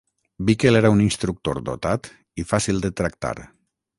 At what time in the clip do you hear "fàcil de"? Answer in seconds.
2.53-2.93